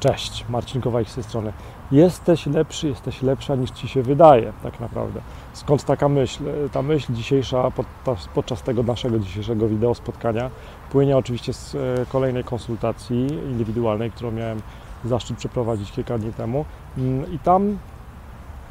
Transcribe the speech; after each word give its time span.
Cześć, 0.00 0.44
Marcin 0.48 0.80
Kowalik 0.80 1.08
z 1.08 1.14
tej 1.14 1.24
strony. 1.24 1.52
Jesteś 1.92 2.46
lepszy, 2.46 2.88
jesteś 2.88 3.22
lepsza 3.22 3.54
niż 3.54 3.70
Ci 3.70 3.88
się 3.88 4.02
wydaje, 4.02 4.52
tak 4.62 4.80
naprawdę. 4.80 5.20
Skąd 5.52 5.84
taka 5.84 6.08
myśl? 6.08 6.44
Ta 6.72 6.82
myśl 6.82 7.12
dzisiejsza, 7.12 7.72
podczas, 8.34 8.62
tego 8.62 8.82
naszego 8.82 9.18
dzisiejszego 9.18 9.68
wideo 9.68 9.94
spotkania, 9.94 10.50
płynie 10.92 11.16
oczywiście 11.16 11.52
z 11.52 11.74
e, 11.74 11.78
kolejnej 12.12 12.44
konsultacji 12.44 13.26
indywidualnej, 13.26 14.10
którą 14.10 14.30
miałem 14.30 14.60
zaszczyt 15.04 15.36
przeprowadzić 15.36 15.92
kilka 15.92 16.18
dni 16.18 16.32
temu. 16.32 16.64
Mm, 16.98 17.32
I 17.32 17.38
tam 17.38 17.78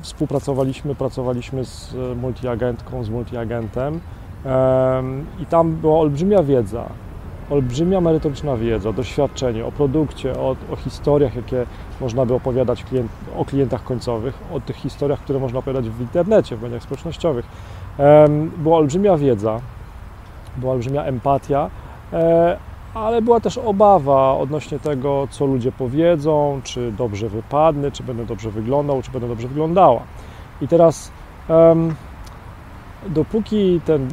współpracowaliśmy, 0.00 0.94
pracowaliśmy 0.94 1.64
z 1.64 1.94
e, 1.94 2.14
multiagentką, 2.14 3.04
z 3.04 3.10
multiagentem 3.10 4.00
em, 4.44 5.26
i 5.40 5.46
tam 5.46 5.72
była 5.72 5.98
olbrzymia 5.98 6.42
wiedza, 6.42 6.88
olbrzymia 7.52 8.00
merytoryczna 8.00 8.56
wiedza, 8.56 8.92
doświadczenie 8.92 9.66
o 9.66 9.72
produkcie, 9.72 10.32
o, 10.38 10.56
o 10.72 10.76
historiach, 10.76 11.36
jakie 11.36 11.66
można 12.00 12.26
by 12.26 12.34
opowiadać 12.34 12.84
klient, 12.84 13.10
o 13.36 13.44
klientach 13.44 13.84
końcowych, 13.84 14.38
o 14.52 14.60
tych 14.60 14.76
historiach, 14.76 15.20
które 15.20 15.38
można 15.38 15.58
opowiadać 15.58 15.90
w 15.90 16.00
internecie, 16.00 16.56
w 16.56 16.62
mediach 16.62 16.82
społecznościowych. 16.82 17.46
Była 18.56 18.76
olbrzymia 18.76 19.16
wiedza, 19.16 19.60
była 20.56 20.72
olbrzymia 20.72 21.04
empatia, 21.04 21.70
e, 22.12 22.56
ale 22.94 23.22
była 23.22 23.40
też 23.40 23.58
obawa 23.58 24.36
odnośnie 24.36 24.78
tego, 24.78 25.28
co 25.30 25.46
ludzie 25.46 25.72
powiedzą, 25.72 26.60
czy 26.64 26.92
dobrze 26.92 27.28
wypadnę, 27.28 27.90
czy 27.90 28.02
będę 28.02 28.26
dobrze 28.26 28.50
wyglądał, 28.50 29.02
czy 29.02 29.10
będę 29.10 29.28
dobrze 29.28 29.48
wyglądała. 29.48 30.02
I 30.60 30.68
teraz, 30.68 31.12
dopóki 33.08 33.80
ten, 33.84 34.08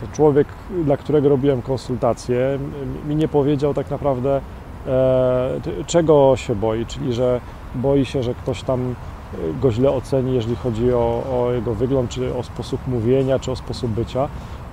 ten 0.00 0.08
człowiek, 0.12 0.46
dla 0.84 0.96
którego 0.96 1.28
robiłem 1.28 1.62
konsultację, 1.62 2.38
m- 2.54 3.08
mi 3.08 3.16
nie 3.16 3.28
powiedział 3.28 3.74
tak 3.74 3.90
naprawdę, 3.90 4.40
e, 4.86 5.50
czego 5.86 6.32
się 6.36 6.54
boi, 6.54 6.86
czyli 6.86 7.12
że 7.12 7.40
boi 7.74 8.04
się, 8.04 8.22
że 8.22 8.34
ktoś 8.34 8.62
tam 8.62 8.80
e, 9.34 9.60
go 9.62 9.72
źle 9.72 9.90
oceni, 9.90 10.34
jeżeli 10.34 10.56
chodzi 10.56 10.92
o, 10.92 11.22
o 11.32 11.52
jego 11.52 11.74
wygląd, 11.74 12.10
czy 12.10 12.34
o 12.34 12.42
sposób 12.42 12.80
mówienia, 12.88 13.38
czy 13.38 13.52
o 13.52 13.56
sposób 13.56 13.90
bycia, 13.90 14.28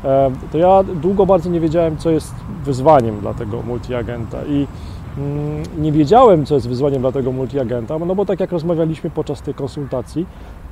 e, 0.06 0.31
to 0.52 0.58
ja 0.58 0.83
długo 0.83 1.26
bardzo 1.26 1.50
nie 1.50 1.59
wiedziałem, 1.59 1.98
co 1.98 2.09
jest 2.09 2.33
wyzwaniem 2.66 3.20
dla 3.20 3.33
tego 3.33 3.61
multiagenta 3.61 4.38
i 4.45 4.67
mm, 5.17 5.64
nie 5.78 5.92
wiedziałem, 5.92 6.45
co 6.45 6.55
jest 6.55 6.67
wyzwaniem 6.70 7.02
dla 7.02 7.11
tego 7.11 7.31
multiagenta, 7.31 8.00
no 8.00 8.16
bo 8.16 8.26
tak 8.26 8.39
jak 8.39 8.52
rozmawialiśmy 8.52 9.09
podczas 9.09 9.42
tej 9.42 9.53
konsultacji, 9.53 10.26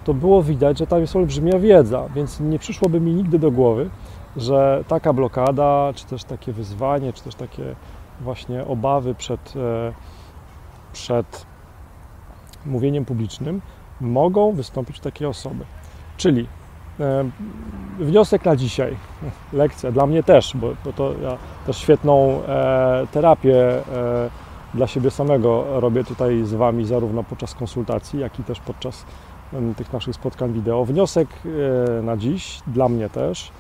to 0.06 0.14
było 0.14 0.44
widać, 0.44 0.80
że 0.80 0.88
tam 0.88 1.00
jest 1.02 1.16
olbrzymia 1.16 1.60
wiedza, 1.60 2.04
więc 2.16 2.40
nie 2.40 2.60
przyszłoby 2.60 3.00
mi 3.00 3.12
nigdy 3.14 3.40
do 3.40 3.52
głowy, 3.52 3.90
że 4.38 4.84
taka 4.88 5.14
blokada, 5.14 5.92
czy 5.96 6.06
też 6.06 6.24
takie 6.24 6.54
wyzwanie, 6.54 7.14
czy 7.14 7.24
też 7.24 7.36
takie 7.36 7.76
właśnie 8.22 8.66
obawy 8.66 9.16
przed, 9.16 9.54
e, 9.56 9.94
przed 10.94 11.46
mówieniem 12.66 13.06
publicznym 13.06 13.62
mogą 14.02 14.52
wystąpić 14.52 15.00
u 15.00 15.02
takiej 15.02 15.28
osoby. 15.28 15.66
Czyli 16.18 16.48
e, 17.00 17.26
wniosek 18.00 18.46
na 18.46 18.56
dzisiaj, 18.56 18.98
lekcja 19.54 19.92
dla 19.92 20.06
mnie 20.06 20.24
też, 20.24 20.58
bo, 20.58 20.68
bo 20.86 20.94
to 20.94 21.14
ja 21.24 21.38
też 21.66 21.78
świetną 21.78 22.44
e, 22.48 23.08
terapię 23.12 23.82
dla 24.74 24.88
siebie 24.88 25.12
samego 25.12 25.80
robię 25.80 26.04
tutaj 26.04 26.44
z 26.44 26.54
Wami, 26.54 26.86
zarówno 26.86 27.24
podczas 27.24 27.56
konsultacji, 27.56 28.20
jak 28.20 28.40
i 28.40 28.44
też 28.44 28.60
podczas 28.60 29.06
tych 29.78 29.94
naszych 29.94 30.16
spotkań 30.16 30.54
wideo. 30.54 30.86
Wniosek 30.86 31.28
na 32.04 32.18
dziś, 32.18 32.62
dla 32.68 32.90
mnie 32.90 33.10
też, 33.10 33.52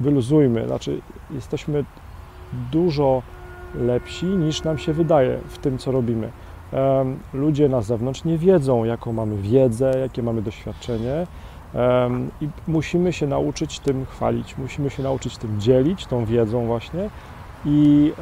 wyluzujmy, 0.00 0.66
znaczy 0.66 1.00
jesteśmy 1.30 1.84
dużo 2.72 3.22
lepsi 3.74 4.26
niż 4.26 4.62
nam 4.62 4.78
się 4.78 4.92
wydaje 4.92 5.38
w 5.48 5.58
tym, 5.58 5.78
co 5.78 5.92
robimy. 5.92 6.30
Ludzie 7.34 7.68
na 7.68 7.82
zewnątrz 7.82 8.24
nie 8.24 8.38
wiedzą, 8.38 8.84
jaką 8.84 9.12
mamy 9.12 9.36
wiedzę, 9.36 9.92
jakie 10.00 10.22
mamy 10.22 10.42
doświadczenie. 10.42 11.26
I 12.40 12.48
musimy 12.68 13.12
się 13.12 13.26
nauczyć 13.26 13.78
tym 13.78 14.06
chwalić, 14.06 14.58
musimy 14.58 14.90
się 14.90 15.02
nauczyć 15.02 15.38
tym 15.38 15.60
dzielić, 15.60 16.06
tą 16.06 16.24
wiedzą 16.24 16.66
właśnie. 16.66 17.10
I, 17.64 18.12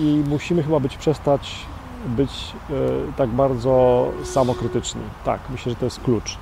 i 0.00 0.22
musimy 0.28 0.62
chyba 0.62 0.80
być 0.80 0.96
przestać 0.96 1.66
być 2.06 2.54
e, 2.70 2.72
tak 3.16 3.30
bardzo 3.30 4.06
samokrytyczni. 4.24 5.00
Tak, 5.24 5.40
myślę, 5.50 5.70
że 5.70 5.76
to 5.76 5.84
jest 5.84 6.00
klucz 6.00 6.38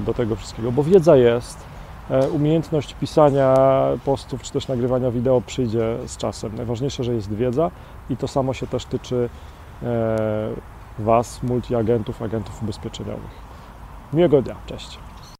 do 0.00 0.14
tego 0.14 0.36
wszystkiego, 0.36 0.72
bo 0.72 0.82
wiedza 0.82 1.16
jest, 1.16 1.64
e, 2.10 2.28
umiejętność 2.28 2.94
pisania 2.94 3.54
postów 4.04 4.42
czy 4.42 4.52
też 4.52 4.68
nagrywania 4.68 5.10
wideo 5.10 5.40
przyjdzie 5.40 5.96
z 6.06 6.16
czasem. 6.16 6.56
Najważniejsze, 6.56 7.04
że 7.04 7.14
jest 7.14 7.32
wiedza 7.32 7.70
i 8.10 8.16
to 8.16 8.28
samo 8.28 8.54
się 8.54 8.66
też 8.66 8.84
tyczy 8.84 9.28
e, 9.82 10.18
Was, 10.98 11.42
multiagentów, 11.42 12.22
agentów 12.22 12.62
ubezpieczeniowych. 12.62 13.48
Miłego 14.12 14.42
dnia, 14.42 14.54
cześć. 14.66 14.98